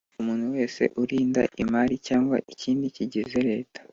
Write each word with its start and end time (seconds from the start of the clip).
Ni 0.11 0.17
umuntu 0.23 0.45
wese 0.55 0.83
urinda 1.01 1.41
imari 1.63 1.95
cyangwa 2.07 2.37
ikindi 2.53 2.85
kigize 2.95 3.37
leta 3.49 3.79